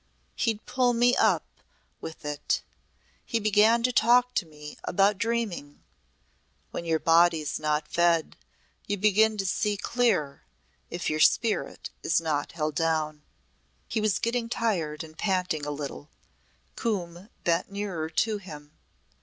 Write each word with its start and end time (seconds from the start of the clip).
He'd 0.35 0.65
pull 0.65 0.93
me 0.93 1.15
up 1.15 1.45
with 1.99 2.25
it. 2.25 2.63
He 3.23 3.39
began 3.39 3.83
to 3.83 3.91
talk 3.93 4.33
to 4.33 4.47
me 4.47 4.75
about 4.83 5.19
dreaming. 5.19 5.83
When 6.71 6.85
your 6.85 6.97
body's 6.97 7.59
not 7.59 7.87
fed 7.87 8.35
you 8.87 8.97
begin 8.97 9.37
to 9.37 9.45
see 9.45 9.77
clear 9.77 10.41
if 10.89 11.07
your 11.11 11.19
spirit 11.19 11.91
is 12.01 12.19
not 12.19 12.53
held 12.53 12.73
down." 12.73 13.21
He 13.87 14.01
was 14.01 14.17
getting 14.17 14.49
tired 14.49 15.03
and 15.03 15.15
panting 15.15 15.67
a 15.67 15.69
little. 15.69 16.09
Coombe 16.75 17.29
bent 17.43 17.71
nearer 17.71 18.09
to 18.09 18.39
him. 18.39 18.71